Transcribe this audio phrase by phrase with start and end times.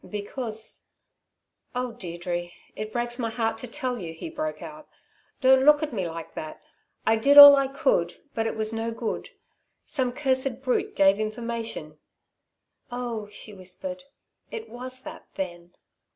[0.09, 0.87] "Because...
[1.75, 4.87] Oh, Deirdre, it breaks my heart to tell you," he broke out.
[5.41, 6.59] "Don't look at me like that.
[7.05, 9.29] I did all I could, but it was no good.
[9.85, 11.99] Some cursed brute gave information"
[12.91, 14.05] "Oh," she whispered.
[14.49, 15.75] "It was that then!"